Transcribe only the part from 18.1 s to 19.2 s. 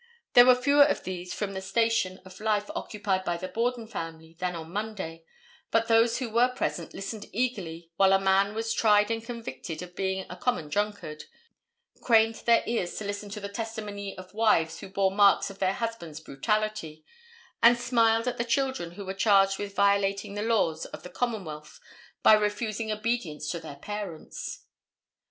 at the children who were